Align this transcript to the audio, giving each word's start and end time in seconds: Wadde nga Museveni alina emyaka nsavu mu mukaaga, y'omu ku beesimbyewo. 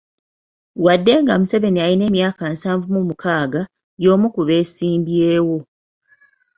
Wadde 0.85 1.13
nga 1.21 1.33
Museveni 1.39 1.79
alina 1.85 2.03
emyaka 2.09 2.43
nsavu 2.53 2.85
mu 2.95 3.01
mukaaga, 3.07 3.61
y'omu 4.03 4.27
ku 4.33 4.41
beesimbyewo. 4.47 5.57